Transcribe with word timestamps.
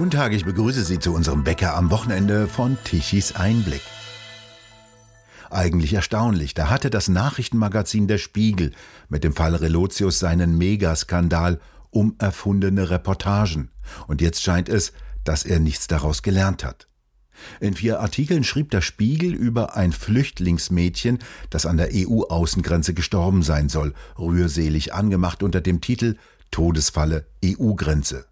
Guten 0.00 0.12
Tag, 0.12 0.32
ich 0.32 0.46
begrüße 0.46 0.82
Sie 0.82 0.98
zu 0.98 1.12
unserem 1.12 1.44
Bäcker 1.44 1.76
am 1.76 1.90
Wochenende 1.90 2.48
von 2.48 2.78
Tichys 2.84 3.34
Einblick. 3.34 3.82
Eigentlich 5.50 5.92
erstaunlich, 5.92 6.54
da 6.54 6.70
hatte 6.70 6.88
das 6.88 7.08
Nachrichtenmagazin 7.08 8.08
Der 8.08 8.16
Spiegel 8.16 8.72
mit 9.10 9.24
dem 9.24 9.34
Fall 9.34 9.54
Relotius 9.54 10.18
seinen 10.18 10.56
Megaskandal 10.56 11.60
um 11.90 12.14
erfundene 12.18 12.88
Reportagen. 12.88 13.72
Und 14.06 14.22
jetzt 14.22 14.42
scheint 14.42 14.70
es, 14.70 14.94
dass 15.24 15.44
er 15.44 15.60
nichts 15.60 15.86
daraus 15.86 16.22
gelernt 16.22 16.64
hat. 16.64 16.88
In 17.60 17.74
vier 17.74 18.00
Artikeln 18.00 18.42
schrieb 18.42 18.70
der 18.70 18.80
Spiegel 18.80 19.34
über 19.34 19.76
ein 19.76 19.92
Flüchtlingsmädchen, 19.92 21.18
das 21.50 21.66
an 21.66 21.76
der 21.76 21.90
EU-Außengrenze 21.92 22.94
gestorben 22.94 23.42
sein 23.42 23.68
soll, 23.68 23.92
rührselig 24.18 24.94
angemacht 24.94 25.42
unter 25.42 25.60
dem 25.60 25.82
Titel 25.82 26.16
Todesfalle 26.50 27.26
EU-Grenze. 27.44 28.29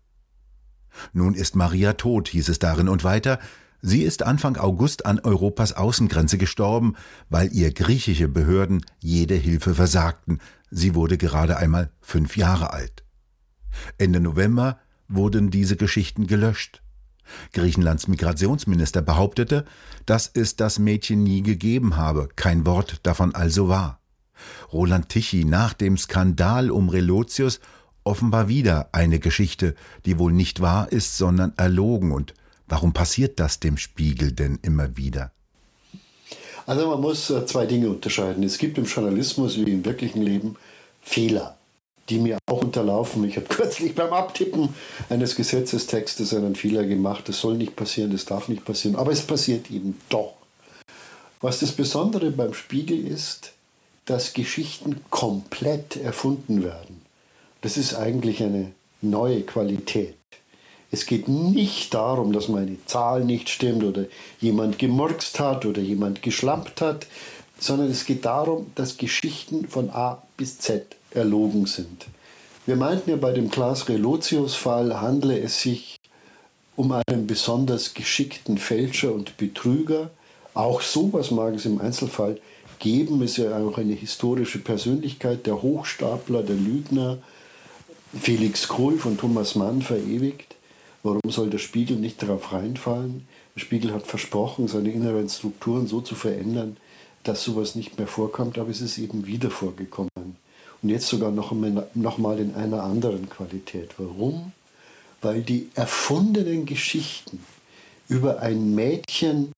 Nun 1.13 1.35
ist 1.35 1.57
Maria 1.57 1.95
tot, 1.95 2.29
hieß 2.29 2.49
es 2.49 2.59
darin 2.59 2.89
und 2.89 3.05
weiter, 3.05 3.39
sie 3.83 4.03
ist 4.03 4.23
Anfang 4.23 4.57
August 4.57 5.07
an 5.07 5.21
Europas 5.21 5.73
Außengrenze 5.73 6.39
gestorben, 6.39 6.95
weil 7.29 7.53
ihr 7.53 7.73
griechische 7.73 8.29
Behörden 8.29 8.85
jede 9.01 9.35
Hilfe 9.35 9.75
versagten. 9.75 10.41
Sie 10.71 10.95
wurde 10.95 11.19
gerade 11.19 11.57
einmal 11.57 11.91
fünf 12.01 12.37
Jahre 12.37 12.73
alt. 12.73 13.05
Ende 13.97 14.21
November 14.21 14.79
wurden 15.09 15.51
diese 15.51 15.77
Geschichten 15.77 16.27
gelöscht. 16.27 16.83
Griechenlands 17.53 18.09
Migrationsminister 18.09 19.03
behauptete, 19.03 19.65
dass 20.07 20.31
es 20.33 20.57
das 20.57 20.79
Mädchen 20.79 21.23
nie 21.23 21.43
gegeben 21.43 21.97
habe, 21.97 22.29
kein 22.37 22.65
Wort 22.67 23.01
davon 23.03 23.35
also 23.35 23.69
war. 23.69 24.01
Roland 24.73 25.09
Tichy 25.09 25.45
nach 25.45 25.73
dem 25.73 25.97
Skandal 25.97 26.71
um 26.71 26.89
Relotius 26.89 27.61
offenbar 28.09 28.49
wieder 28.49 28.89
eine 28.93 29.19
Geschichte, 29.19 29.75
die 30.07 30.19
wohl 30.19 30.33
nicht 30.33 30.61
wahr 30.61 30.91
ist, 30.91 31.19
sondern 31.19 31.53
erlogen. 31.57 32.11
Und 32.11 32.35
warum 32.67 32.93
passiert 32.93 33.39
das 33.39 33.61
dem 33.61 33.77
Spiegel 33.77 34.33
denn 34.33 34.59
immer 34.63 34.97
wieder? 34.97 35.31
Also 36.67 36.89
man 36.89 37.01
muss 37.01 37.31
äh, 37.31 37.47
zwei 37.47 37.67
Dinge 37.67 37.89
unterscheiden. 37.89 38.43
Es 38.43 38.59
gibt 38.59 38.79
im 38.79 38.85
Journalismus 38.85 39.57
wie 39.57 39.73
im 39.73 39.85
wirklichen 39.85 40.23
Leben 40.23 40.57
Fehler, 41.03 41.57
die 42.09 42.19
mir 42.19 42.39
auch 42.47 42.63
unterlaufen. 42.63 43.25
Ich 43.25 43.37
habe 43.37 43.47
kürzlich 43.49 43.95
beim 43.95 44.13
Abtippen 44.13 44.71
eines 45.09 45.37
Gesetzestextes 45.37 46.35
einen 46.35 46.57
Fehler 46.57 46.85
gemacht. 46.85 47.29
Das 47.29 47.41
soll 47.41 47.57
nicht 47.57 47.77
passieren, 47.77 48.11
das 48.11 48.25
darf 48.25 48.49
nicht 48.49 48.65
passieren, 48.65 48.97
aber 48.97 49.13
es 49.13 49.23
passiert 49.23 49.71
eben 49.71 49.99
doch. 50.09 50.35
Was 51.41 51.61
das 51.61 51.73
Besondere 51.73 52.31
beim 52.31 52.53
Spiegel 52.53 53.07
ist, 53.07 53.53
dass 54.07 54.33
Geschichten 54.33 55.01
komplett 55.11 55.97
erfunden 55.97 56.65
werden. 56.65 57.08
Das 57.61 57.77
ist 57.77 57.95
eigentlich 57.95 58.43
eine 58.43 58.73
neue 59.03 59.43
Qualität. 59.43 60.15
Es 60.91 61.07
geht 61.07 61.29
nicht 61.29 61.93
darum, 61.93 62.33
dass 62.33 62.49
meine 62.49 62.77
Zahl 62.87 63.25
nicht 63.25 63.49
stimmt 63.49 63.85
oder 63.85 64.07
jemand 64.41 64.79
gemurkst 64.79 65.39
hat 65.41 65.67
oder 65.67 65.83
jemand 65.83 66.23
geschlampt 66.23 66.81
hat, 66.81 67.07
sondern 67.59 67.91
es 67.91 68.07
geht 68.07 68.25
darum, 68.25 68.71
dass 68.75 68.97
Geschichten 68.97 69.69
von 69.69 69.91
A 69.91 70.23
bis 70.37 70.59
Z 70.59 70.97
erlogen 71.11 71.67
sind. 71.67 72.07
Wir 72.65 72.77
meinten 72.77 73.11
ja 73.11 73.17
bei 73.17 73.33
dem 73.33 73.51
Klaas 73.51 73.89
Relotius-Fall 73.89 75.01
handle 75.01 75.39
es 75.39 75.61
sich 75.61 75.97
um 76.77 76.93
einen 76.93 77.27
besonders 77.27 77.93
geschickten 77.93 78.57
Fälscher 78.57 79.13
und 79.13 79.37
Betrüger. 79.37 80.11
Auch 80.55 80.81
sowas 80.81 81.31
mag 81.33 81.55
es 81.55 81.67
im 81.67 81.81
Einzelfall 81.81 82.39
geben, 82.79 83.21
ist 83.23 83.39
ja 83.39 83.59
auch 83.59 83.79
eine 83.79 83.95
historische 83.95 84.61
Persönlichkeit, 84.61 85.47
der 85.47 85.61
Hochstapler, 85.61 86.45
der 86.45 86.55
Lügner, 86.55 87.19
Felix 88.17 88.69
Kohl 88.69 88.97
von 88.99 89.19
Thomas 89.19 89.55
Mann 89.55 89.83
verewigt. 89.83 90.57
Warum 91.03 91.31
soll 91.31 91.51
der 91.51 91.59
Spiegel 91.59 91.97
nicht 91.97 92.23
darauf 92.23 92.53
reinfallen? 92.53 93.27
Der 93.55 93.61
Spiegel 93.61 93.93
hat 93.93 94.07
versprochen, 94.07 94.67
seine 94.69 94.91
inneren 94.91 95.29
Strukturen 95.29 95.87
so 95.87 96.01
zu 96.01 96.15
verändern, 96.15 96.77
dass 97.25 97.45
sowas 97.45 97.75
nicht 97.75 97.99
mehr 97.99 98.07
vorkommt, 98.07 98.59
aber 98.59 98.71
es 98.71 98.81
ist 98.81 98.99
eben 98.99 99.27
wieder 99.27 99.51
vorgekommen. 99.51 100.37
Und 100.83 100.89
jetzt 100.89 101.09
sogar 101.09 101.31
noch, 101.31 101.53
noch 101.95 102.19
mal 102.19 102.39
in 102.39 102.55
einer 102.55 102.83
anderen 102.83 103.29
Qualität. 103.29 103.91
Warum? 103.99 104.53
Weil 105.21 105.43
die 105.43 105.69
erfundenen 105.75 106.67
Geschichten 106.67 107.45
über 108.09 108.41
ein 108.41 108.75
Mädchen, 108.75 109.53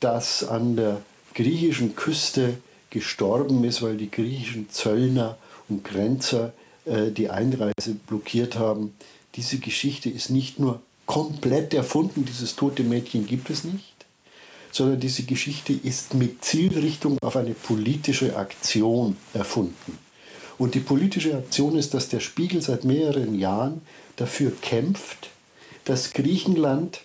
das 0.00 0.44
an 0.44 0.76
der 0.76 1.00
griechischen 1.34 1.96
Küste 1.96 2.58
gestorben 2.90 3.64
ist, 3.64 3.82
weil 3.82 3.96
die 3.96 4.10
griechischen 4.10 4.68
Zöllner 4.70 5.38
und 5.68 5.84
Grenzer 5.84 6.52
die 6.88 7.30
Einreise 7.30 7.94
blockiert 8.06 8.58
haben. 8.58 8.94
Diese 9.34 9.58
Geschichte 9.58 10.08
ist 10.08 10.30
nicht 10.30 10.58
nur 10.58 10.80
komplett 11.06 11.74
erfunden, 11.74 12.24
dieses 12.24 12.56
tote 12.56 12.82
Mädchen 12.82 13.26
gibt 13.26 13.50
es 13.50 13.64
nicht, 13.64 13.94
sondern 14.72 15.00
diese 15.00 15.22
Geschichte 15.22 15.72
ist 15.72 16.14
mit 16.14 16.44
Zielrichtung 16.44 17.18
auf 17.22 17.36
eine 17.36 17.54
politische 17.54 18.36
Aktion 18.36 19.16
erfunden. 19.34 19.98
Und 20.58 20.74
die 20.74 20.80
politische 20.80 21.36
Aktion 21.36 21.76
ist, 21.76 21.94
dass 21.94 22.08
der 22.08 22.20
Spiegel 22.20 22.62
seit 22.62 22.84
mehreren 22.84 23.38
Jahren 23.38 23.80
dafür 24.16 24.52
kämpft, 24.60 25.30
dass 25.84 26.12
Griechenland 26.12 27.00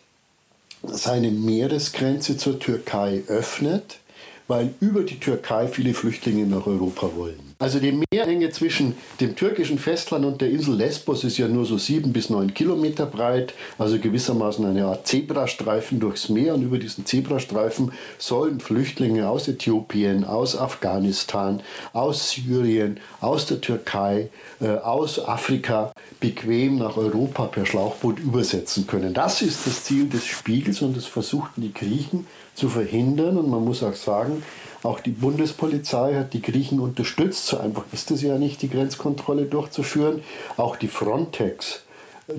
seine 0.82 1.32
Meeresgrenze 1.32 2.36
zur 2.36 2.60
Türkei 2.60 3.24
öffnet, 3.28 4.00
weil 4.48 4.74
über 4.82 5.04
die 5.04 5.20
Türkei 5.20 5.68
viele 5.68 5.94
Flüchtlinge 5.94 6.46
nach 6.46 6.68
Europa 6.68 7.12
wollen. 7.16 7.53
Also 7.64 7.80
die 7.80 7.98
Meerenge 8.12 8.50
zwischen 8.50 8.94
dem 9.22 9.38
türkischen 9.38 9.80
Festland 9.80 10.26
und 10.26 10.42
der 10.42 10.50
Insel 10.50 10.76
Lesbos 10.76 11.24
ist 11.24 11.38
ja 11.38 11.48
nur 11.48 11.66
so 11.66 11.78
sieben 11.78 12.12
bis 12.12 12.30
neun 12.30 12.54
Kilometer 12.54 13.06
breit, 13.06 13.54
also 13.78 13.98
gewissermaßen 14.00 14.66
eine 14.66 14.84
Art 14.84 15.08
Zebrastreifen 15.08 16.02
durchs 16.02 16.28
Meer. 16.28 16.56
Und 16.56 16.64
über 16.64 16.78
diesen 16.78 17.06
Zebrastreifen 17.06 17.94
sollen 18.18 18.60
Flüchtlinge 18.60 19.30
aus 19.30 19.48
Äthiopien, 19.48 20.26
aus 20.26 20.58
Afghanistan, 20.58 21.62
aus 21.94 22.32
Syrien, 22.32 23.00
aus 23.22 23.46
der 23.46 23.62
Türkei, 23.62 24.28
äh, 24.60 24.68
aus 24.68 25.26
Afrika 25.26 25.94
bequem 26.20 26.80
nach 26.80 26.98
Europa 26.98 27.46
per 27.46 27.66
Schlauchboot 27.66 28.20
übersetzen 28.20 28.88
können. 28.88 29.14
Das 29.14 29.42
ist 29.42 29.66
das 29.66 29.86
Ziel 29.86 30.10
des 30.10 30.26
Spiegels 30.26 30.82
und 30.82 30.98
das 30.98 31.06
versuchten 31.06 31.62
die 31.62 31.74
Griechen 31.74 32.28
zu 32.56 32.68
verhindern. 32.68 33.38
Und 33.38 33.50
man 33.50 33.64
muss 33.64 33.84
auch 33.84 33.96
sagen, 33.96 34.44
auch 34.84 35.00
die 35.00 35.12
Bundespolizei 35.12 36.16
hat 36.16 36.34
die 36.34 36.42
Griechen 36.42 36.82
unterstützt. 36.82 37.53
So 37.54 37.60
einfach 37.60 37.84
ist 37.92 38.10
es 38.10 38.24
ja 38.24 38.40
nicht, 38.40 38.64
die 38.64 38.70
Grenzkontrolle 38.70 39.46
durchzuführen. 39.46 40.24
Auch 40.58 40.76
die 40.76 40.88
Frontex, 40.88 41.84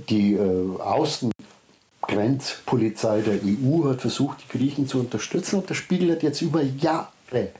die 0.08 0.34
äh, 0.34 0.76
Außengrenzpolizei 0.80 3.20
der 3.20 3.38
EU, 3.44 3.88
hat 3.88 4.00
versucht, 4.00 4.38
die 4.42 4.48
Griechen 4.58 4.88
zu 4.88 4.98
unterstützen. 4.98 5.60
Und 5.60 5.70
der 5.70 5.76
Spiegel 5.76 6.10
hat 6.10 6.24
jetzt 6.24 6.42
über 6.42 6.62
Jahre 6.62 7.52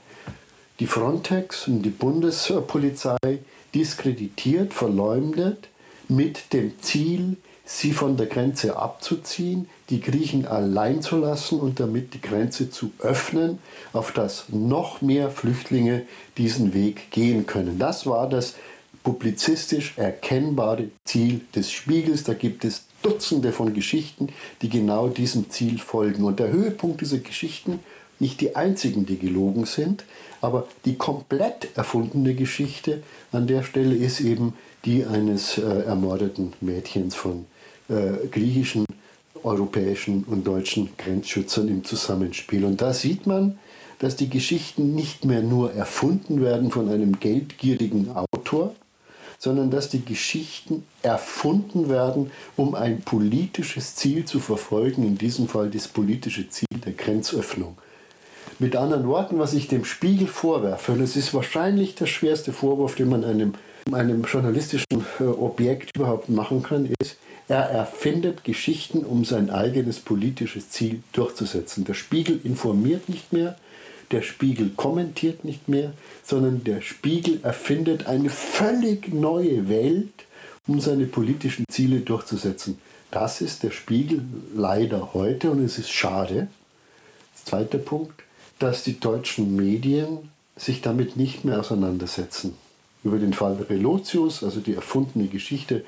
die 0.80 0.88
Frontex 0.88 1.68
und 1.68 1.82
die 1.82 1.90
Bundespolizei 1.90 3.38
diskreditiert, 3.72 4.74
verleumdet, 4.74 5.68
mit 6.08 6.52
dem 6.52 6.72
Ziel, 6.82 7.36
sie 7.64 7.92
von 7.92 8.16
der 8.16 8.26
Grenze 8.26 8.76
abzuziehen, 8.76 9.68
die 9.88 10.00
Griechen 10.00 10.46
allein 10.46 11.02
zu 11.02 11.16
lassen 11.16 11.58
und 11.58 11.80
damit 11.80 12.14
die 12.14 12.20
Grenze 12.20 12.70
zu 12.70 12.90
öffnen, 12.98 13.58
auf 13.92 14.12
dass 14.12 14.46
noch 14.50 15.00
mehr 15.00 15.30
Flüchtlinge 15.30 16.02
diesen 16.36 16.74
Weg 16.74 17.10
gehen 17.10 17.46
können. 17.46 17.78
Das 17.78 18.06
war 18.06 18.28
das 18.28 18.54
publizistisch 19.02 19.94
erkennbare 19.96 20.88
Ziel 21.04 21.40
des 21.54 21.70
Spiegels. 21.70 22.24
Da 22.24 22.34
gibt 22.34 22.64
es 22.64 22.84
Dutzende 23.02 23.52
von 23.52 23.74
Geschichten, 23.74 24.28
die 24.62 24.70
genau 24.70 25.08
diesem 25.08 25.50
Ziel 25.50 25.78
folgen. 25.78 26.24
Und 26.24 26.40
der 26.40 26.48
Höhepunkt 26.48 27.02
dieser 27.02 27.18
Geschichten, 27.18 27.80
nicht 28.18 28.40
die 28.40 28.56
einzigen, 28.56 29.04
die 29.04 29.18
gelogen 29.18 29.66
sind, 29.66 30.04
aber 30.40 30.66
die 30.84 30.96
komplett 30.96 31.68
erfundene 31.76 32.34
Geschichte 32.34 33.02
an 33.32 33.46
der 33.46 33.62
Stelle 33.62 33.94
ist 33.94 34.20
eben 34.20 34.54
die 34.84 35.04
eines 35.04 35.58
äh, 35.58 35.62
ermordeten 35.62 36.52
Mädchens 36.60 37.14
von 37.14 37.46
äh, 37.88 38.26
griechischen, 38.30 38.86
europäischen 39.42 40.24
und 40.24 40.46
deutschen 40.46 40.90
Grenzschützern 40.96 41.68
im 41.68 41.84
Zusammenspiel. 41.84 42.64
Und 42.64 42.80
da 42.80 42.92
sieht 42.94 43.26
man, 43.26 43.58
dass 43.98 44.16
die 44.16 44.28
Geschichten 44.28 44.94
nicht 44.94 45.24
mehr 45.24 45.42
nur 45.42 45.72
erfunden 45.72 46.42
werden 46.42 46.70
von 46.70 46.88
einem 46.88 47.20
geldgierigen 47.20 48.10
Autor, 48.14 48.74
sondern 49.38 49.70
dass 49.70 49.90
die 49.90 50.04
Geschichten 50.04 50.84
erfunden 51.02 51.88
werden, 51.88 52.30
um 52.56 52.74
ein 52.74 53.02
politisches 53.02 53.94
Ziel 53.94 54.24
zu 54.24 54.40
verfolgen, 54.40 55.06
in 55.06 55.18
diesem 55.18 55.48
Fall 55.48 55.70
das 55.70 55.88
politische 55.88 56.48
Ziel 56.48 56.66
der 56.84 56.92
Grenzöffnung. 56.92 57.76
Mit 58.58 58.76
anderen 58.76 59.06
Worten, 59.06 59.38
was 59.38 59.52
ich 59.52 59.68
dem 59.68 59.84
Spiegel 59.84 60.28
vorwerfe, 60.28 60.92
und 60.92 61.00
es 61.00 61.16
ist 61.16 61.34
wahrscheinlich 61.34 61.94
der 61.94 62.06
schwerste 62.06 62.52
Vorwurf, 62.52 62.94
den 62.94 63.08
man 63.08 63.24
einem, 63.24 63.54
einem 63.92 64.22
journalistischen 64.24 65.04
äh, 65.20 65.24
Objekt 65.24 65.90
überhaupt 65.96 66.28
machen 66.28 66.62
kann, 66.62 66.88
ist, 67.00 67.16
er 67.48 67.64
erfindet 67.64 68.44
Geschichten, 68.44 69.04
um 69.04 69.24
sein 69.24 69.50
eigenes 69.50 70.00
politisches 70.00 70.70
Ziel 70.70 71.02
durchzusetzen. 71.12 71.84
Der 71.84 71.94
Spiegel 71.94 72.40
informiert 72.42 73.08
nicht 73.08 73.32
mehr, 73.32 73.56
der 74.10 74.22
Spiegel 74.22 74.70
kommentiert 74.76 75.44
nicht 75.44 75.68
mehr, 75.68 75.92
sondern 76.22 76.64
der 76.64 76.80
Spiegel 76.80 77.40
erfindet 77.42 78.06
eine 78.06 78.30
völlig 78.30 79.12
neue 79.12 79.68
Welt, 79.68 80.12
um 80.66 80.80
seine 80.80 81.06
politischen 81.06 81.66
Ziele 81.70 82.00
durchzusetzen. 82.00 82.78
das 83.10 83.40
ist 83.40 83.62
der 83.62 83.70
Spiegel 83.70 84.24
leider 84.54 85.14
heute 85.14 85.50
und 85.50 85.64
es 85.64 85.78
ist 85.78 85.90
schade. 85.90 86.48
Zweiter 87.44 87.78
Punkt, 87.78 88.22
dass 88.58 88.82
die 88.82 88.98
deutschen 88.98 89.54
Medien 89.54 90.30
sich 90.56 90.80
damit 90.80 91.16
nicht 91.16 91.44
mehr 91.44 91.60
auseinandersetzen. 91.60 92.54
Über 93.04 93.18
den 93.18 93.32
Fall 93.32 93.54
Relotius, 93.68 94.42
also 94.42 94.60
die 94.60 94.74
erfundene 94.74 95.28
Geschichte 95.28 95.84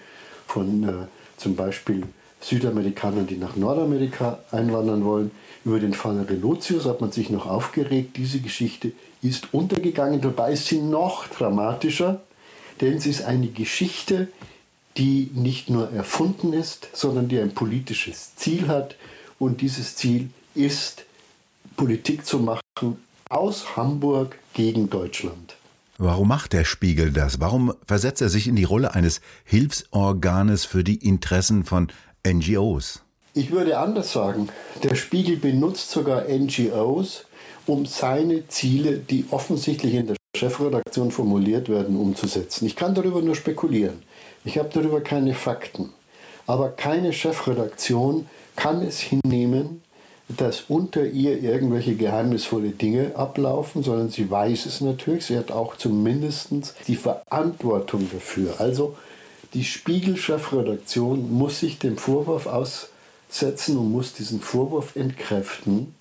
von 0.46 0.84
äh, 0.84 0.92
zum 1.36 1.56
Beispiel 1.56 2.02
Südamerikanern, 2.40 3.26
die 3.26 3.36
nach 3.36 3.56
Nordamerika 3.56 4.38
einwandern 4.50 5.04
wollen. 5.04 5.30
Über 5.64 5.80
den 5.80 5.94
Fall 5.94 6.20
Relotius 6.20 6.84
hat 6.84 7.00
man 7.00 7.10
sich 7.10 7.30
noch 7.30 7.46
aufgeregt. 7.46 8.16
Diese 8.16 8.40
Geschichte 8.40 8.92
ist 9.22 9.52
untergegangen. 9.52 10.20
Dabei 10.20 10.52
ist 10.52 10.66
sie 10.66 10.80
noch 10.80 11.26
dramatischer, 11.28 12.22
denn 12.80 13.00
sie 13.00 13.10
ist 13.10 13.24
eine 13.24 13.48
Geschichte, 13.48 14.28
die 14.96 15.30
nicht 15.34 15.70
nur 15.70 15.90
erfunden 15.92 16.52
ist, 16.52 16.88
sondern 16.92 17.28
die 17.28 17.38
ein 17.38 17.54
politisches 17.54 18.36
Ziel 18.36 18.68
hat. 18.68 18.96
Und 19.38 19.60
dieses 19.60 19.96
Ziel 19.96 20.30
ist, 20.54 21.04
Politik 21.76 22.24
zu 22.24 22.38
machen 22.38 22.62
aus 23.28 23.76
Hamburg 23.76 24.38
gegen 24.54 24.88
Deutschland. 24.88 25.56
Warum 25.98 26.28
macht 26.28 26.52
der 26.52 26.64
Spiegel 26.64 27.10
das? 27.10 27.40
Warum 27.40 27.72
versetzt 27.86 28.20
er 28.20 28.28
sich 28.28 28.48
in 28.48 28.56
die 28.56 28.64
Rolle 28.64 28.94
eines 28.94 29.20
Hilfsorganes 29.44 30.64
für 30.66 30.84
die 30.84 30.96
Interessen 30.96 31.64
von 31.64 31.88
NGOs? 32.26 33.02
Ich 33.32 33.50
würde 33.50 33.78
anders 33.78 34.12
sagen, 34.12 34.48
der 34.82 34.94
Spiegel 34.94 35.36
benutzt 35.36 35.90
sogar 35.90 36.24
NGOs, 36.28 37.26
um 37.66 37.86
seine 37.86 38.46
Ziele, 38.48 38.98
die 38.98 39.26
offensichtlich 39.30 39.94
in 39.94 40.06
der 40.08 40.16
Chefredaktion 40.36 41.10
formuliert 41.10 41.68
werden, 41.68 41.96
umzusetzen. 41.96 42.66
Ich 42.66 42.76
kann 42.76 42.94
darüber 42.94 43.22
nur 43.22 43.34
spekulieren. 43.34 44.02
Ich 44.44 44.58
habe 44.58 44.68
darüber 44.72 45.00
keine 45.00 45.34
Fakten. 45.34 45.92
Aber 46.46 46.68
keine 46.68 47.12
Chefredaktion 47.12 48.26
kann 48.54 48.82
es 48.82 49.00
hinnehmen, 49.00 49.82
dass 50.28 50.64
unter 50.68 51.06
ihr 51.06 51.40
irgendwelche 51.40 51.94
geheimnisvolle 51.94 52.70
Dinge 52.70 53.12
ablaufen, 53.14 53.82
sondern 53.82 54.10
sie 54.10 54.28
weiß 54.28 54.66
es 54.66 54.80
natürlich. 54.80 55.26
Sie 55.26 55.38
hat 55.38 55.52
auch 55.52 55.76
zumindest 55.76 56.50
die 56.88 56.96
Verantwortung 56.96 58.08
dafür. 58.12 58.60
Also 58.60 58.96
die 59.54 59.64
Spiegel-Chefredaktion 59.64 61.32
muss 61.32 61.60
sich 61.60 61.78
dem 61.78 61.96
Vorwurf 61.96 62.46
aussetzen 62.46 63.78
und 63.78 63.92
muss 63.92 64.14
diesen 64.14 64.40
Vorwurf 64.40 64.96
entkräften, 64.96 65.94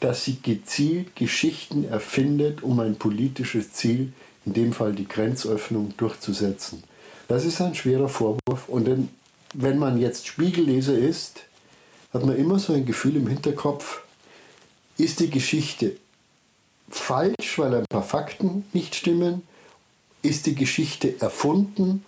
dass 0.00 0.24
sie 0.24 0.36
gezielt 0.42 1.16
Geschichten 1.16 1.88
erfindet, 1.88 2.62
um 2.62 2.80
ein 2.80 2.96
politisches 2.96 3.72
Ziel, 3.72 4.12
in 4.44 4.52
dem 4.52 4.74
Fall 4.74 4.92
die 4.92 5.08
Grenzöffnung, 5.08 5.94
durchzusetzen. 5.96 6.84
Das 7.28 7.46
ist 7.46 7.62
ein 7.62 7.74
schwerer 7.74 8.10
Vorwurf. 8.10 8.68
Und 8.68 9.08
wenn 9.54 9.78
man 9.78 9.98
jetzt 9.98 10.26
Spiegelleser 10.26 10.98
ist, 10.98 11.44
hat 12.14 12.24
man 12.24 12.36
immer 12.36 12.58
so 12.58 12.72
ein 12.72 12.86
Gefühl 12.86 13.16
im 13.16 13.26
Hinterkopf, 13.26 14.02
ist 14.96 15.18
die 15.18 15.30
Geschichte 15.30 15.96
falsch, 16.88 17.58
weil 17.58 17.74
ein 17.74 17.84
paar 17.90 18.04
Fakten 18.04 18.64
nicht 18.72 18.94
stimmen? 18.94 19.42
Ist 20.22 20.46
die 20.46 20.54
Geschichte 20.54 21.20
erfunden? 21.20 22.04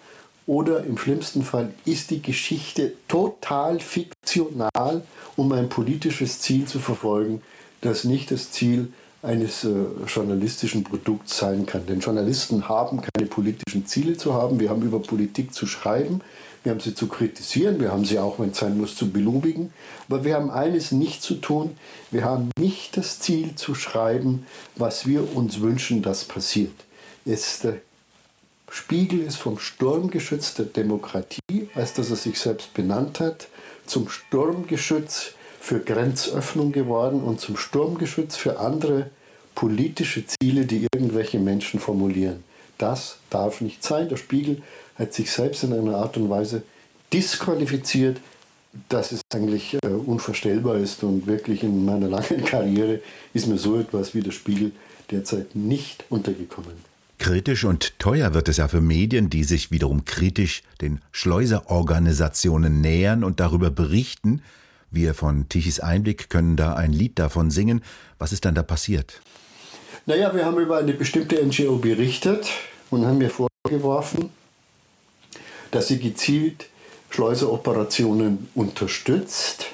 Oder 0.47 0.85
im 0.85 0.97
schlimmsten 0.97 1.43
Fall 1.43 1.75
ist 1.85 2.11
die 2.11 2.23
Geschichte 2.23 2.93
total 3.09 3.81
fiktional, 3.81 5.03
um 5.35 5.51
ein 5.51 5.69
politisches 5.69 6.41
Ziel 6.41 6.67
zu 6.67 6.79
verfolgen, 6.79 7.43
das 7.81 8.05
nicht 8.05 8.31
das 8.31 8.53
Ziel 8.53 8.93
eines 9.23 9.65
äh, 9.65 9.71
journalistischen 10.07 10.85
Produkts 10.85 11.39
sein 11.39 11.67
kann. 11.67 11.85
Denn 11.87 11.99
Journalisten 11.99 12.69
haben 12.69 13.01
keine 13.01 13.27
politischen 13.27 13.87
Ziele 13.87 14.17
zu 14.17 14.35
haben. 14.35 14.61
Wir 14.61 14.71
haben 14.71 14.83
über 14.83 15.01
Politik 15.01 15.53
zu 15.53 15.67
schreiben. 15.67 16.21
Wir 16.67 16.73
haben 16.73 16.81
sie 16.81 16.97
zu 16.97 17.07
kritisieren, 17.07 17.79
wir 17.79 17.93
haben 17.93 18.05
sie 18.05 18.19
auch, 18.19 18.41
wenn 18.41 18.51
es 18.51 18.59
sein 18.59 18.77
muss, 18.77 18.97
zu 18.97 19.13
belobigen. 19.13 19.73
Aber 20.09 20.25
wir 20.25 20.35
haben 20.35 20.51
eines 20.51 20.91
nicht 20.91 21.23
zu 21.23 21.35
tun. 21.35 21.77
Wir 22.11 22.25
haben 22.25 22.51
nicht 22.59 22.97
das 22.97 23.21
Ziel 23.21 23.55
zu 23.55 23.77
schreiben, 23.77 24.45
was 24.75 25.07
wir 25.07 25.37
uns 25.37 25.61
wünschen, 25.61 26.03
dass 26.03 26.25
passiert. 26.25 26.75
Es, 27.25 27.61
der 27.61 27.77
Spiegel 28.69 29.21
ist 29.21 29.37
vom 29.37 29.61
Sturmgeschütz 29.61 30.55
der 30.55 30.65
Demokratie, 30.65 31.69
als 31.77 31.95
dass 31.95 32.11
er 32.11 32.17
sich 32.17 32.41
selbst 32.41 32.75
benannt 32.75 33.21
hat, 33.21 33.47
zum 33.87 34.09
Sturmgeschütz 34.09 35.35
für 35.61 35.79
Grenzöffnung 35.79 36.73
geworden 36.73 37.23
und 37.23 37.41
zum 37.41 37.57
Sturmgeschütz 37.57 38.35
für 38.35 38.59
andere 38.59 39.13
politische 39.55 40.25
Ziele, 40.27 40.67
die 40.67 40.89
irgendwelche 40.93 41.39
Menschen 41.39 41.79
formulieren. 41.79 42.43
Das 42.77 43.19
darf 43.31 43.61
nicht 43.61 43.85
sein. 43.85 44.09
Der 44.09 44.17
Spiegel 44.17 44.63
hat 44.99 45.13
sich 45.13 45.31
selbst 45.31 45.65
in 45.65 45.73
einer 45.73 45.97
Art 45.97 46.17
und 46.17 46.31
Weise 46.31 46.63
disqualifiziert, 47.13 48.21
dass 48.89 49.13
es 49.13 49.21
eigentlich 49.33 49.75
äh, 49.75 49.87
unvorstellbar 49.87 50.77
ist. 50.77 51.03
Und 51.03 51.27
wirklich 51.27 51.63
in 51.63 51.85
meiner 51.85 52.09
langen 52.09 52.45
Karriere 52.45 53.01
ist 53.33 53.47
mir 53.47 53.59
so 53.59 53.79
etwas 53.79 54.15
wie 54.15 54.21
der 54.21 54.33
Spiegel 54.33 54.73
derzeit 55.11 55.55
nicht 55.55 56.05
untergekommen. 56.11 56.73
Kritisch 57.19 57.65
und 57.65 57.99
teuer 57.99 58.35
wird 58.35 58.49
es 58.49 58.59
ja 58.59 58.69
für 58.69 58.83
Medien, 58.83 59.31
die 59.31 59.45
sich 59.45 59.71
wiederum 59.71 60.05
kritisch 60.05 60.63
den 60.83 61.01
Schleuserorganisationen 61.13 62.81
nähern 62.81 63.25
und 63.25 63.41
darüber 63.41 63.71
berichten. 63.71 64.43
Wir 64.91 65.15
von 65.15 65.49
Tichys 65.49 65.81
Einblick 65.81 66.29
können 66.29 66.57
da 66.57 66.75
ein 66.75 66.93
Lied 66.93 67.19
davon 67.19 67.51
singen. 67.51 67.83
Was 68.19 68.33
ist 68.33 68.45
dann 68.45 68.55
da 68.55 68.63
passiert? 68.63 69.21
Naja, 70.05 70.35
wir 70.35 70.45
haben 70.45 70.59
über 70.59 70.77
eine 70.77 70.93
bestimmte 70.93 71.45
NGO 71.45 71.77
berichtet 71.77 72.49
und 72.91 73.07
haben 73.07 73.19
mir 73.19 73.31
vorgeworfen, 73.31 74.31
dass 75.77 75.89
sie 75.89 75.99
gezielt 75.99 76.71
Schleuseroperationen 77.11 78.49
unterstützt. 78.55 79.67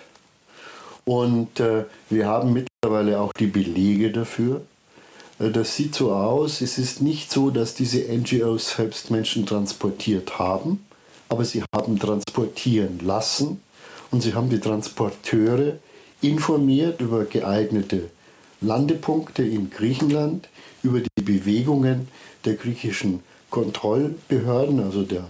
Und 1.05 1.61
äh, 1.61 1.85
wir 2.11 2.27
haben 2.27 2.53
mittlerweile 2.53 3.21
auch 3.21 3.33
die 3.33 3.47
Belege 3.47 4.11
dafür. 4.11 4.63
Äh, 5.39 5.51
das 5.51 5.77
sieht 5.77 5.95
so 5.95 6.13
aus, 6.13 6.61
es 6.61 6.77
ist 6.77 7.03
nicht 7.03 7.31
so, 7.31 7.51
dass 7.51 7.75
diese 7.75 8.01
NGOs 8.01 8.71
selbst 8.71 9.13
Menschen 9.13 9.47
transportiert 9.47 10.41
haben, 10.41 10.85
aber 11.29 11.45
sie 11.45 11.63
haben 11.73 12.01
transportieren 12.01 12.99
lassen 12.99 13.61
und 14.11 14.23
sie 14.23 14.35
haben 14.35 14.51
die 14.51 14.59
Transporteure 14.59 15.75
informiert 16.21 17.01
über 17.01 17.27
geeignete 17.27 18.11
Landepunkte 18.61 19.45
in 19.45 19.71
Griechenland, 19.71 20.49
über 20.83 20.99
die 20.99 21.23
Bewegungen 21.23 22.09
der 22.45 22.55
griechischen 22.55 23.21
Kontrollbehörden, 23.51 24.81
also 24.81 25.05
der 25.05 25.29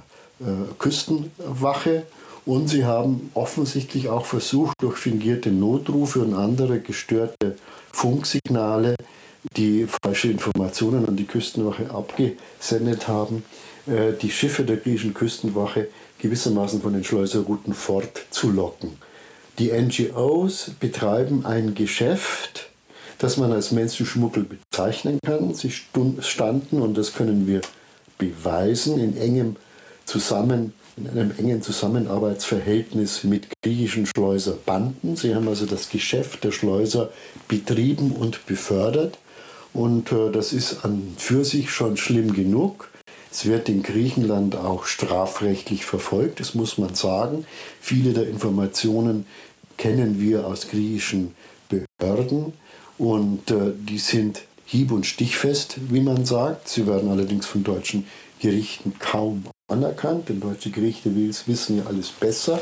Küstenwache. 0.78 2.04
Und 2.44 2.68
sie 2.68 2.84
haben 2.84 3.30
offensichtlich 3.34 4.08
auch 4.08 4.26
versucht, 4.26 4.74
durch 4.80 4.98
fingierte 4.98 5.50
Notrufe 5.50 6.20
und 6.20 6.34
andere 6.34 6.80
gestörte 6.80 7.56
Funksignale, 7.92 8.96
die 9.56 9.86
falsche 10.02 10.28
Informationen 10.28 11.06
an 11.06 11.16
die 11.16 11.26
Küstenwache 11.26 11.90
abgesendet 11.90 13.06
haben, 13.06 13.44
äh, 13.86 14.12
die 14.20 14.30
Schiffe 14.30 14.64
der 14.64 14.76
griechischen 14.76 15.14
Küstenwache 15.14 15.88
gewissermaßen 16.18 16.80
von 16.80 16.92
den 16.92 17.04
Schleuserrouten 17.04 17.74
fortzulocken. 17.74 18.92
Die 19.58 19.70
NGOs 19.70 20.70
betreiben 20.80 21.44
ein 21.44 21.74
Geschäft, 21.74 22.70
das 23.18 23.36
man 23.36 23.52
als 23.52 23.70
Menschenschmuggel 23.70 24.44
bezeichnen 24.44 25.18
kann. 25.24 25.54
Sie 25.54 25.70
standen, 25.70 26.80
und 26.80 26.96
das 26.96 27.14
können 27.14 27.46
wir 27.46 27.60
beweisen, 28.18 28.98
in 28.98 29.16
engem 29.16 29.56
zusammen 30.12 30.74
in 30.98 31.08
einem 31.08 31.32
engen 31.38 31.62
Zusammenarbeitsverhältnis 31.62 33.24
mit 33.24 33.48
griechischen 33.62 34.04
Schleuserbanden. 34.04 35.16
Sie 35.16 35.34
haben 35.34 35.48
also 35.48 35.64
das 35.64 35.88
Geschäft 35.88 36.44
der 36.44 36.52
Schleuser 36.52 37.08
betrieben 37.48 38.12
und 38.12 38.44
befördert. 38.44 39.18
Und 39.72 40.12
äh, 40.12 40.30
das 40.30 40.52
ist 40.52 40.84
an 40.84 41.14
für 41.16 41.46
sich 41.46 41.70
schon 41.70 41.96
schlimm 41.96 42.34
genug. 42.34 42.90
Es 43.30 43.46
wird 43.46 43.70
in 43.70 43.82
Griechenland 43.82 44.54
auch 44.54 44.84
strafrechtlich 44.84 45.86
verfolgt, 45.86 46.40
das 46.40 46.54
muss 46.54 46.76
man 46.76 46.94
sagen. 46.94 47.46
Viele 47.80 48.12
der 48.12 48.28
Informationen 48.28 49.24
kennen 49.78 50.20
wir 50.20 50.46
aus 50.46 50.68
griechischen 50.68 51.34
Behörden 51.70 52.52
und 52.98 53.50
äh, 53.50 53.72
die 53.74 53.98
sind 53.98 54.42
hieb- 54.66 54.92
und 54.92 55.06
stichfest, 55.06 55.76
wie 55.88 56.00
man 56.00 56.26
sagt. 56.26 56.68
Sie 56.68 56.86
werden 56.86 57.10
allerdings 57.10 57.46
von 57.46 57.64
deutschen 57.64 58.06
Gerichten 58.40 58.92
kaum 58.98 59.44
anerkannt, 59.72 60.28
denn 60.28 60.40
deutsche 60.40 60.70
Gerichte 60.70 61.10
wissen 61.14 61.78
ja 61.78 61.86
alles 61.86 62.10
besser. 62.10 62.58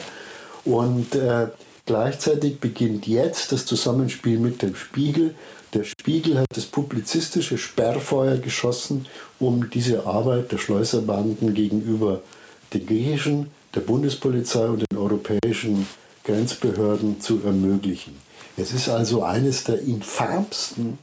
Und 0.65 1.15
äh, 1.15 1.49
gleichzeitig 1.87 2.61
beginnt 2.61 3.07
jetzt 3.07 3.53
das 3.53 3.67
Zusammenspiel 3.67 4.39
mit 4.39 4.63
dem 4.63 4.75
Spiegel. 4.75 5.35
Der 5.75 5.85
Spiegel 5.85 6.39
hat 6.39 6.49
das 6.55 6.67
publizistische 6.67 7.59
Sperrfeuer 7.59 8.37
geschossen, 8.37 9.07
um 9.39 9.71
diese 9.71 10.07
Arbeit 10.07 10.53
der 10.53 10.59
Schleuserbanden 10.59 11.55
gegenüber 11.55 12.23
den 12.73 12.87
griechischen, 12.87 13.51
der 13.75 13.81
Bundespolizei 13.81 14.67
und 14.67 14.85
den 14.91 14.99
europäischen 14.99 15.87
Grenzbehörden 16.25 17.21
zu 17.21 17.41
ermöglichen. 17.45 18.17
Es 18.57 18.73
ist 18.73 18.89
also 18.89 19.23
eines 19.23 19.65
der 19.65 19.81
infamsten 19.81 20.99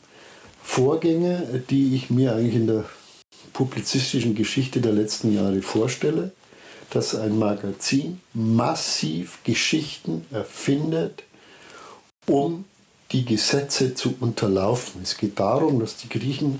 Vorgänge, 0.61 1.63
die 1.69 1.95
ich 1.95 2.09
mir 2.09 2.35
eigentlich 2.35 2.55
in 2.55 2.67
der 2.67 2.85
publizistischen 3.57 4.35
Geschichte 4.35 4.81
der 4.81 4.93
letzten 4.93 5.33
Jahre 5.33 5.63
vorstelle. 5.63 6.31
dass 6.89 7.15
ein 7.15 7.37
Magazin 7.37 8.21
massiv 8.33 9.39
Geschichten 9.43 10.25
erfindet, 10.31 11.23
um 12.25 12.63
die 13.11 13.25
Gesetze 13.25 13.93
zu 13.93 14.15
unterlaufen. 14.21 15.01
Es 15.03 15.17
geht 15.17 15.37
darum, 15.37 15.81
dass 15.81 15.97
die 15.97 16.07
Griechen 16.07 16.59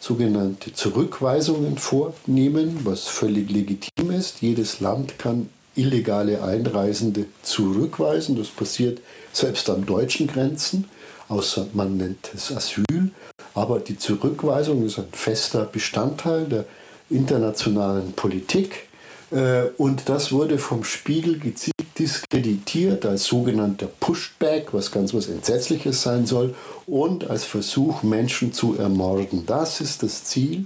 sogenannte 0.00 0.72
Zurückweisungen 0.72 1.78
vornehmen, 1.78 2.80
was 2.82 3.06
völlig 3.06 3.48
legitim 3.48 4.10
ist. 4.10 4.42
Jedes 4.42 4.80
Land 4.80 5.20
kann 5.20 5.50
illegale 5.76 6.42
Einreisende 6.42 7.26
zurückweisen. 7.44 8.36
Das 8.36 8.48
passiert 8.48 9.00
selbst 9.32 9.70
an 9.70 9.86
deutschen 9.86 10.26
Grenzen, 10.26 10.88
außer 11.30 11.68
man 11.72 11.96
nennt 11.96 12.30
es 12.34 12.54
Asyl. 12.54 13.10
Aber 13.54 13.78
die 13.78 13.96
Zurückweisung 13.96 14.84
ist 14.84 14.98
ein 14.98 15.08
fester 15.12 15.64
Bestandteil 15.64 16.44
der 16.44 16.64
internationalen 17.08 18.12
Politik. 18.12 18.88
Äh, 19.30 19.68
und 19.78 20.08
das 20.08 20.32
wurde 20.32 20.58
vom 20.58 20.84
Spiegel 20.84 21.38
gezielt 21.38 21.74
diskreditiert 21.98 23.04
als 23.04 23.24
sogenannter 23.24 23.86
Pushback, 23.86 24.72
was 24.72 24.90
ganz 24.90 25.12
was 25.12 25.28
Entsetzliches 25.28 26.02
sein 26.02 26.26
soll, 26.26 26.54
und 26.86 27.28
als 27.28 27.44
Versuch, 27.44 28.02
Menschen 28.02 28.54
zu 28.54 28.76
ermorden. 28.78 29.44
Das 29.46 29.82
ist 29.82 30.02
das 30.02 30.24
Ziel, 30.24 30.64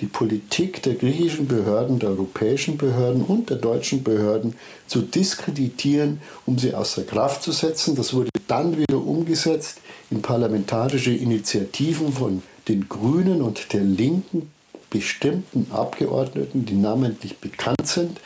die 0.00 0.06
Politik 0.06 0.82
der 0.82 0.94
griechischen 0.94 1.46
Behörden, 1.46 2.00
der 2.00 2.10
europäischen 2.10 2.76
Behörden 2.76 3.22
und 3.22 3.48
der 3.48 3.58
deutschen 3.58 4.02
Behörden 4.02 4.56
zu 4.88 5.02
diskreditieren, 5.02 6.20
um 6.46 6.58
sie 6.58 6.74
außer 6.74 7.04
Kraft 7.04 7.44
zu 7.44 7.52
setzen. 7.52 7.94
Das 7.94 8.12
wurde 8.12 8.30
dann 8.48 8.76
wieder 8.76 8.98
umgesetzt 8.98 9.80
in 10.10 10.20
parlamentarische 10.20 11.12
Initiativen 11.12 12.12
von 12.12 12.42
den 12.66 12.88
Grünen 12.88 13.40
und 13.40 13.72
der 13.72 13.82
Linken 13.82 14.50
bestimmten 14.90 15.68
Abgeordneten, 15.70 16.66
die 16.66 16.74
namentlich 16.74 17.38
bekannt 17.38 17.86
sind, 17.86 18.20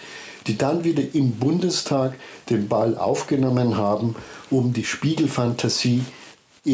die 0.46 0.56
dann 0.56 0.84
wieder 0.84 1.02
im 1.12 1.32
Bundestag 1.32 2.14
den 2.48 2.68
Ball 2.68 2.96
aufgenommen 2.96 3.76
haben, 3.76 4.16
um 4.48 4.72
die 4.72 4.84
Spiegelfantasie 4.84 6.02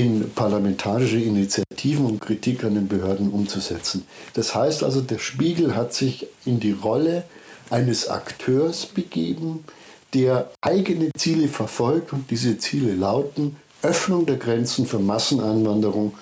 in 0.00 0.30
parlamentarische 0.34 1.18
Initiativen 1.18 2.06
und 2.06 2.20
Kritik 2.20 2.64
an 2.64 2.74
den 2.74 2.88
Behörden 2.88 3.30
umzusetzen. 3.30 4.04
Das 4.34 4.54
heißt 4.54 4.82
also, 4.82 5.00
der 5.00 5.18
Spiegel 5.18 5.76
hat 5.76 5.94
sich 5.94 6.26
in 6.44 6.58
die 6.58 6.72
Rolle 6.72 7.24
eines 7.70 8.08
Akteurs 8.08 8.86
begeben, 8.86 9.64
der 10.12 10.50
eigene 10.60 11.10
Ziele 11.16 11.48
verfolgt 11.48 12.12
und 12.12 12.30
diese 12.30 12.58
Ziele 12.58 12.94
lauten 12.94 13.56
Öffnung 13.82 14.26
der 14.26 14.36
Grenzen 14.36 14.86
für 14.86 14.98
Masseneinwanderung 14.98 16.14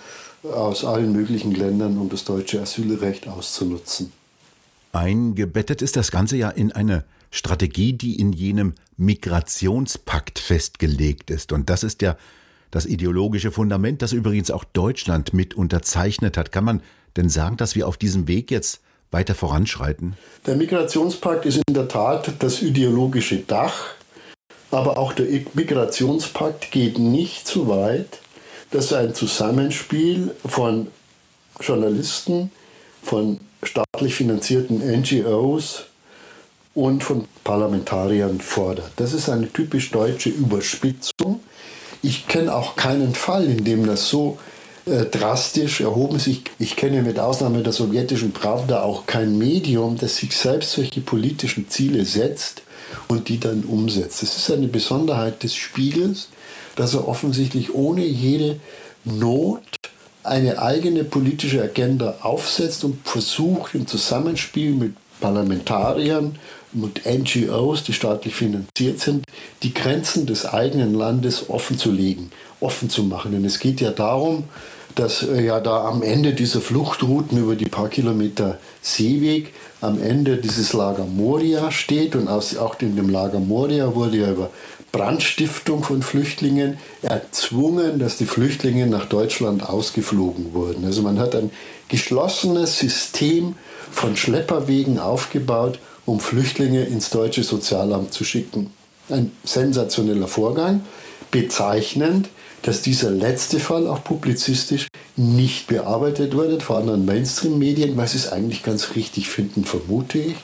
aus 0.42 0.84
allen 0.84 1.12
möglichen 1.12 1.54
Ländern, 1.54 1.96
um 1.98 2.08
das 2.08 2.24
deutsche 2.24 2.60
Asylrecht 2.60 3.28
auszunutzen. 3.28 4.12
Eingebettet 4.92 5.80
ist 5.80 5.96
das 5.96 6.10
Ganze 6.10 6.36
ja 6.36 6.50
in 6.50 6.72
eine 6.72 7.04
Strategie, 7.30 7.94
die 7.94 8.16
in 8.16 8.32
jenem 8.32 8.74
Migrationspakt 8.98 10.38
festgelegt 10.38 11.30
ist. 11.30 11.52
Und 11.52 11.70
das 11.70 11.82
ist 11.82 12.02
ja 12.02 12.16
das 12.72 12.86
ideologische 12.86 13.52
Fundament, 13.52 14.02
das 14.02 14.12
übrigens 14.12 14.50
auch 14.50 14.64
Deutschland 14.64 15.32
mit 15.32 15.54
unterzeichnet 15.54 16.36
hat. 16.36 16.50
Kann 16.50 16.64
man 16.64 16.82
denn 17.16 17.28
sagen, 17.28 17.56
dass 17.56 17.76
wir 17.76 17.86
auf 17.86 17.96
diesem 17.96 18.26
Weg 18.26 18.50
jetzt 18.50 18.80
weiter 19.12 19.36
voranschreiten? 19.36 20.16
Der 20.46 20.56
Migrationspakt 20.56 21.46
ist 21.46 21.60
in 21.68 21.74
der 21.74 21.86
Tat 21.86 22.32
das 22.40 22.62
ideologische 22.62 23.36
Dach, 23.36 23.94
aber 24.70 24.98
auch 24.98 25.12
der 25.12 25.26
Migrationspakt 25.54 26.72
geht 26.72 26.98
nicht 26.98 27.46
so 27.46 27.68
weit, 27.68 28.20
dass 28.70 28.92
ein 28.94 29.14
Zusammenspiel 29.14 30.34
von 30.46 30.88
Journalisten, 31.60 32.50
von 33.02 33.38
staatlich 33.62 34.14
finanzierten 34.14 34.78
NGOs 34.78 35.84
und 36.74 37.04
von 37.04 37.28
Parlamentariern 37.44 38.40
fordert. 38.40 38.92
Das 38.96 39.12
ist 39.12 39.28
eine 39.28 39.52
typisch 39.52 39.90
deutsche 39.90 40.30
Überspitzung 40.30 41.40
ich 42.02 42.26
kenne 42.26 42.54
auch 42.54 42.76
keinen 42.76 43.14
Fall, 43.14 43.44
in 43.44 43.64
dem 43.64 43.86
das 43.86 44.08
so 44.08 44.38
äh, 44.86 45.04
drastisch 45.04 45.80
erhoben 45.80 46.18
sich. 46.18 46.42
Ich 46.58 46.74
kenne 46.74 47.02
mit 47.02 47.18
Ausnahme 47.18 47.62
der 47.62 47.72
sowjetischen 47.72 48.32
Pravda 48.32 48.82
auch 48.82 49.06
kein 49.06 49.38
Medium, 49.38 49.96
das 49.96 50.16
sich 50.16 50.36
selbst 50.36 50.72
solche 50.72 51.00
politischen 51.00 51.68
Ziele 51.68 52.04
setzt 52.04 52.62
und 53.08 53.28
die 53.28 53.38
dann 53.38 53.62
umsetzt. 53.62 54.22
Es 54.22 54.36
ist 54.36 54.50
eine 54.50 54.66
Besonderheit 54.66 55.42
des 55.44 55.54
Spiegels, 55.54 56.28
dass 56.74 56.94
er 56.94 57.06
offensichtlich 57.06 57.74
ohne 57.74 58.04
jede 58.04 58.58
Not 59.04 59.62
eine 60.24 60.60
eigene 60.60 61.04
politische 61.04 61.62
Agenda 61.62 62.16
aufsetzt 62.22 62.84
und 62.84 63.06
versucht 63.06 63.74
im 63.74 63.86
Zusammenspiel 63.86 64.72
mit 64.72 64.94
Parlamentariern 65.20 66.36
und 66.74 67.02
NGOs, 67.04 67.84
die 67.84 67.92
staatlich 67.92 68.34
finanziert 68.34 69.00
sind, 69.00 69.24
die 69.62 69.74
Grenzen 69.74 70.26
des 70.26 70.46
eigenen 70.46 70.94
Landes 70.94 71.50
offen 71.50 71.78
zu 71.78 71.90
legen, 71.90 72.30
offen 72.60 72.90
zu 72.90 73.04
machen. 73.04 73.32
Denn 73.32 73.44
es 73.44 73.58
geht 73.58 73.80
ja 73.80 73.90
darum, 73.90 74.44
dass 74.94 75.22
äh, 75.22 75.44
ja 75.44 75.60
da 75.60 75.84
am 75.84 76.02
Ende 76.02 76.32
dieser 76.32 76.60
Fluchtrouten 76.60 77.38
über 77.38 77.56
die 77.56 77.66
paar 77.66 77.88
Kilometer 77.88 78.58
Seeweg 78.80 79.52
am 79.80 80.02
Ende 80.02 80.36
dieses 80.36 80.72
Lager 80.72 81.06
Moria 81.06 81.70
steht 81.70 82.14
und 82.14 82.28
auch 82.28 82.80
in 82.80 82.96
dem 82.96 83.08
Lager 83.08 83.40
Moria 83.40 83.94
wurde 83.94 84.18
ja 84.18 84.30
über 84.30 84.50
Brandstiftung 84.92 85.82
von 85.82 86.02
Flüchtlingen 86.02 86.76
erzwungen, 87.00 87.98
dass 87.98 88.18
die 88.18 88.26
Flüchtlinge 88.26 88.86
nach 88.86 89.06
Deutschland 89.06 89.66
ausgeflogen 89.66 90.52
wurden. 90.52 90.84
Also 90.84 91.00
man 91.00 91.18
hat 91.18 91.34
ein 91.34 91.50
geschlossenes 91.88 92.78
System 92.78 93.56
von 93.90 94.16
Schlepperwegen 94.16 94.98
aufgebaut, 94.98 95.78
um 96.06 96.20
Flüchtlinge 96.20 96.84
ins 96.84 97.10
deutsche 97.10 97.42
Sozialamt 97.42 98.12
zu 98.12 98.24
schicken. 98.24 98.70
Ein 99.08 99.32
sensationeller 99.44 100.28
Vorgang, 100.28 100.82
bezeichnend, 101.30 102.28
dass 102.62 102.82
dieser 102.82 103.10
letzte 103.10 103.58
Fall 103.58 103.86
auch 103.86 104.04
publizistisch 104.04 104.86
nicht 105.16 105.66
bearbeitet 105.66 106.34
wurde 106.34 106.60
von 106.60 106.76
anderen 106.76 107.04
Mainstream-Medien, 107.04 107.96
weil 107.96 108.08
sie 108.08 108.18
es 108.18 108.32
eigentlich 108.32 108.62
ganz 108.62 108.94
richtig 108.94 109.28
finden, 109.28 109.64
vermute 109.64 110.18
ich. 110.18 110.36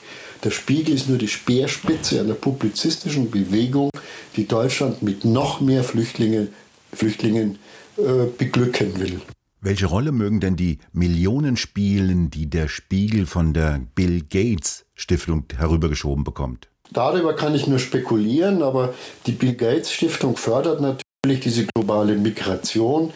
Der 0.44 0.50
Spiegel 0.50 0.94
ist 0.94 1.08
nur 1.08 1.18
die 1.18 1.28
Speerspitze 1.28 2.20
einer 2.20 2.34
publizistischen 2.34 3.30
Bewegung, 3.30 3.90
die 4.36 4.46
Deutschland 4.46 5.02
mit 5.02 5.24
noch 5.24 5.60
mehr 5.60 5.84
Flüchtlingen, 5.84 6.48
Flüchtlingen 6.92 7.58
äh, 7.96 8.26
beglücken 8.36 8.98
will. 9.00 9.20
Welche 9.60 9.86
Rolle 9.86 10.12
mögen 10.12 10.38
denn 10.38 10.54
die 10.54 10.78
Millionen 10.92 11.56
spielen, 11.56 12.30
die 12.30 12.48
der 12.48 12.68
Spiegel 12.68 13.26
von 13.26 13.52
der 13.52 13.80
Bill 13.96 14.22
Gates 14.22 14.84
Stiftung 14.98 15.44
herübergeschoben 15.56 16.24
bekommt? 16.24 16.68
Darüber 16.90 17.34
kann 17.34 17.54
ich 17.54 17.66
nur 17.66 17.78
spekulieren, 17.78 18.62
aber 18.62 18.94
die 19.26 19.32
Bill 19.32 19.54
Gates 19.54 19.92
Stiftung 19.92 20.36
fördert 20.36 20.80
natürlich 20.80 21.40
diese 21.40 21.66
globale 21.66 22.14
Migration. 22.16 23.12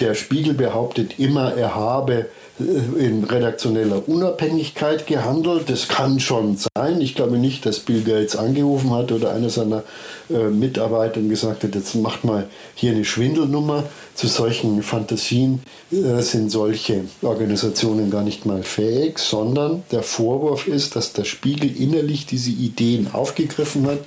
Der 0.00 0.14
Spiegel 0.14 0.52
behauptet 0.52 1.18
immer, 1.18 1.54
er 1.54 1.74
habe 1.74 2.26
äh, 2.60 3.06
in 3.06 3.24
redaktioneller 3.24 4.06
Unabhängigkeit 4.06 5.06
gehandelt. 5.06 5.70
Das 5.70 5.88
kann 5.88 6.20
schon 6.20 6.58
sein. 6.58 7.00
Ich 7.00 7.14
glaube 7.14 7.38
nicht, 7.38 7.64
dass 7.64 7.80
Bill 7.80 8.02
Gates 8.02 8.36
angerufen 8.36 8.90
hat 8.90 9.10
oder 9.10 9.32
einer 9.32 9.48
seiner 9.48 9.84
äh, 10.28 10.48
Mitarbeiter 10.48 11.22
gesagt 11.22 11.64
hat, 11.64 11.74
jetzt 11.74 11.94
macht 11.94 12.24
mal 12.24 12.46
hier 12.74 12.92
eine 12.92 13.06
Schwindelnummer. 13.06 13.84
Zu 14.14 14.26
solchen 14.26 14.82
Fantasien 14.82 15.62
äh, 15.90 16.20
sind 16.20 16.50
solche 16.50 17.06
Organisationen 17.22 18.10
gar 18.10 18.22
nicht 18.22 18.44
mal 18.44 18.62
fähig, 18.62 19.18
sondern 19.18 19.82
der 19.92 20.02
Vorwurf 20.02 20.66
ist, 20.66 20.94
dass 20.94 21.14
der 21.14 21.24
Spiegel 21.24 21.74
innerlich 21.74 22.26
diese 22.26 22.50
Ideen 22.50 23.14
aufgegriffen 23.14 23.86
hat 23.86 24.00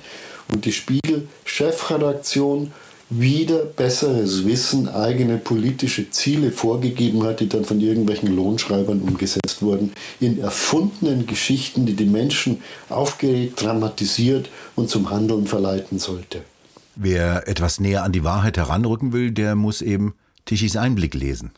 und 0.52 0.64
die 0.64 0.72
Spiegel-Chefredaktion 0.72 2.70
wieder 3.10 3.64
besseres 3.64 4.46
Wissen, 4.46 4.88
eigene 4.88 5.36
politische 5.36 6.10
Ziele 6.10 6.52
vorgegeben 6.52 7.24
hat, 7.24 7.40
die 7.40 7.48
dann 7.48 7.64
von 7.64 7.80
irgendwelchen 7.80 8.34
Lohnschreibern 8.34 9.00
umgesetzt 9.00 9.62
wurden, 9.62 9.92
in 10.20 10.40
erfundenen 10.40 11.26
Geschichten, 11.26 11.86
die 11.86 11.94
die 11.94 12.04
Menschen 12.04 12.62
aufgeregt, 12.88 13.60
dramatisiert 13.60 14.48
und 14.76 14.88
zum 14.88 15.10
Handeln 15.10 15.46
verleiten 15.46 15.98
sollte. 15.98 16.42
Wer 16.94 17.48
etwas 17.48 17.80
näher 17.80 18.04
an 18.04 18.12
die 18.12 18.24
Wahrheit 18.24 18.56
heranrücken 18.56 19.12
will, 19.12 19.32
der 19.32 19.56
muss 19.56 19.82
eben 19.82 20.14
Tischis 20.44 20.76
Einblick 20.76 21.14
lesen. 21.14 21.50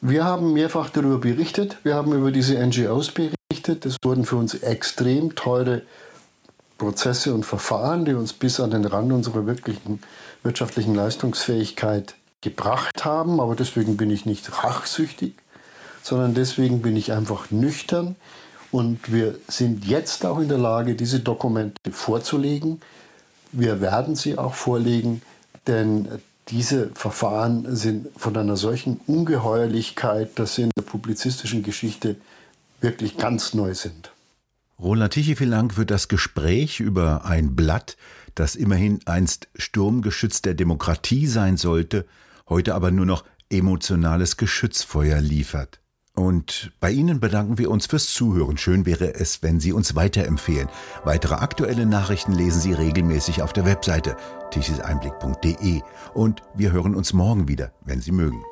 Wir 0.00 0.24
haben 0.24 0.52
mehrfach 0.52 0.90
darüber 0.90 1.18
berichtet, 1.18 1.78
wir 1.82 1.94
haben 1.94 2.12
über 2.12 2.30
diese 2.30 2.54
NGOs 2.54 3.10
berichtet. 3.10 3.84
Es 3.84 3.96
wurden 4.04 4.24
für 4.24 4.36
uns 4.36 4.54
extrem 4.54 5.34
teure 5.34 5.82
Prozesse 6.78 7.34
und 7.34 7.44
Verfahren, 7.44 8.04
die 8.04 8.14
uns 8.14 8.32
bis 8.32 8.60
an 8.60 8.70
den 8.70 8.84
Rand 8.84 9.12
unserer 9.12 9.46
wirklichen 9.46 10.00
wirtschaftlichen 10.42 10.94
Leistungsfähigkeit 10.94 12.14
gebracht 12.40 13.04
haben. 13.04 13.40
Aber 13.40 13.56
deswegen 13.56 13.96
bin 13.96 14.10
ich 14.10 14.24
nicht 14.24 14.64
rachsüchtig, 14.64 15.34
sondern 16.02 16.34
deswegen 16.34 16.80
bin 16.80 16.96
ich 16.96 17.12
einfach 17.12 17.50
nüchtern. 17.50 18.16
Und 18.70 19.12
wir 19.12 19.34
sind 19.48 19.84
jetzt 19.84 20.24
auch 20.24 20.38
in 20.38 20.48
der 20.48 20.58
Lage, 20.58 20.94
diese 20.94 21.20
Dokumente 21.20 21.90
vorzulegen. 21.90 22.80
Wir 23.50 23.80
werden 23.80 24.14
sie 24.14 24.38
auch 24.38 24.54
vorlegen, 24.54 25.22
denn 25.66 26.08
diese 26.48 26.90
Verfahren 26.94 27.74
sind 27.76 28.08
von 28.16 28.36
einer 28.36 28.56
solchen 28.56 29.00
Ungeheuerlichkeit, 29.06 30.38
dass 30.38 30.54
sie 30.54 30.62
in 30.62 30.70
der 30.76 30.82
publizistischen 30.82 31.62
Geschichte 31.62 32.16
wirklich 32.80 33.16
ganz 33.16 33.54
neu 33.54 33.74
sind. 33.74 34.10
Roland 34.80 35.12
Tichy, 35.12 35.34
vielen 35.34 35.50
Dank 35.50 35.74
für 35.74 35.86
das 35.86 36.06
Gespräch 36.06 36.78
über 36.78 37.24
ein 37.24 37.56
Blatt, 37.56 37.96
das 38.36 38.54
immerhin 38.54 39.00
einst 39.06 39.48
Sturmgeschütz 39.56 40.40
der 40.40 40.54
Demokratie 40.54 41.26
sein 41.26 41.56
sollte, 41.56 42.06
heute 42.48 42.76
aber 42.76 42.92
nur 42.92 43.04
noch 43.04 43.24
emotionales 43.50 44.36
Geschützfeuer 44.36 45.20
liefert. 45.20 45.80
Und 46.14 46.72
bei 46.78 46.92
Ihnen 46.92 47.18
bedanken 47.18 47.58
wir 47.58 47.70
uns 47.70 47.86
fürs 47.86 48.12
Zuhören. 48.12 48.56
Schön 48.56 48.86
wäre 48.86 49.14
es, 49.14 49.42
wenn 49.42 49.58
Sie 49.58 49.72
uns 49.72 49.96
weiterempfehlen. 49.96 50.68
Weitere 51.04 51.34
aktuelle 51.34 51.86
Nachrichten 51.86 52.32
lesen 52.32 52.60
Sie 52.60 52.72
regelmäßig 52.72 53.42
auf 53.42 53.52
der 53.52 53.64
Webseite 53.64 54.16
tichiseinblick.de. 54.52 55.80
Und 56.14 56.42
wir 56.54 56.72
hören 56.72 56.94
uns 56.94 57.12
morgen 57.12 57.48
wieder, 57.48 57.72
wenn 57.84 58.00
Sie 58.00 58.12
mögen. 58.12 58.42